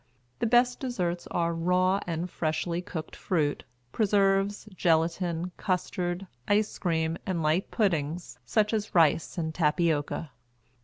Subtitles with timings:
[0.39, 7.43] The best desserts are raw and freshly cooked fruit, preserves, gelatin, custard, ice cream, and
[7.43, 10.31] light puddings, such as rice and tapioca.